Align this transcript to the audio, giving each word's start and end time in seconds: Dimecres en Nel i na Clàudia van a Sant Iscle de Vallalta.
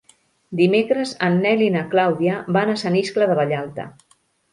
Dimecres 0.59 1.11
en 1.27 1.35
Nel 1.43 1.61
i 1.65 1.67
na 1.75 1.83
Clàudia 1.91 2.39
van 2.57 2.71
a 2.73 2.79
Sant 2.85 2.97
Iscle 3.03 3.29
de 3.33 3.37
Vallalta. 3.41 3.87